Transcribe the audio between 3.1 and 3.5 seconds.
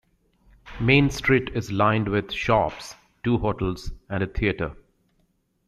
two